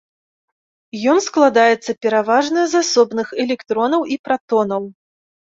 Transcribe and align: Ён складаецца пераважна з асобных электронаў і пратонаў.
Ён 1.11 1.19
складаецца 1.25 1.95
пераважна 2.05 2.59
з 2.71 2.81
асобных 2.87 3.27
электронаў 3.45 4.01
і 4.17 4.21
пратонаў. 4.27 4.83